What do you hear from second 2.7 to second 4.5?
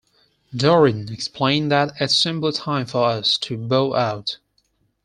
for us to bow out.